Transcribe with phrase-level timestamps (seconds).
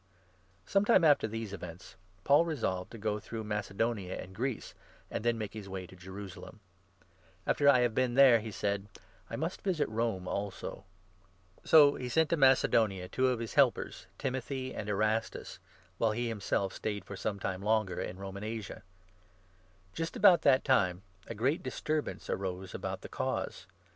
[0.65, 4.73] Sometime after these events Paul resolved to 21 ^o'viait"1* S° through Macedonia and Greece,
[5.11, 6.59] and then Jerusalem make his way to Jerusalem.
[7.45, 8.09] "And after I have and Rome.
[8.09, 8.87] \^en there," he said,"
[9.29, 10.85] I must visit Rome also."
[11.63, 15.59] So he sent to Macedonia two of his helpers, Timothy and Erastus,
[15.97, 18.81] 22 while he himself stayed for some time longer in Roman Asia.
[18.81, 23.09] The RI t Just about that time a great disturbance arose 23 at about the
[23.09, 23.67] Cause.